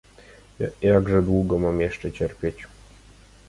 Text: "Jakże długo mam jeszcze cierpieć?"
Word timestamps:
"Jakże 0.81 1.21
długo 1.21 1.59
mam 1.59 1.81
jeszcze 1.81 2.11
cierpieć?" 2.11 2.67